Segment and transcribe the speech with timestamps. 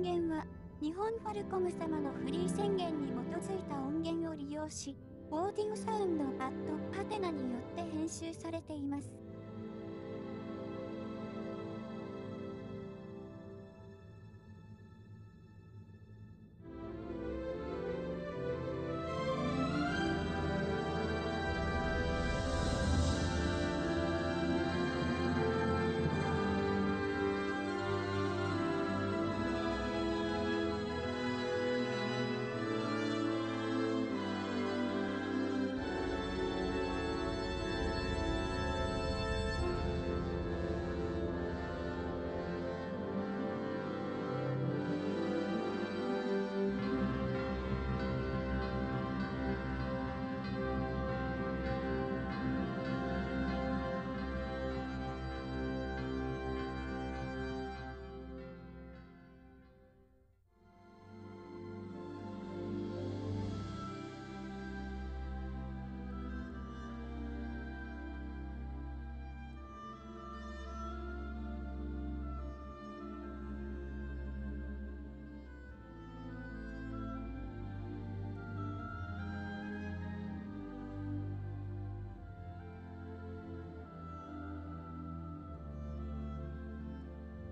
[0.00, 0.46] 音源は、
[0.80, 4.96] 日本ファルコム様のフリー宣言に基づいた音源を利用し、
[5.30, 9.12] オーディオサウンドパッドパテナによって編集されています。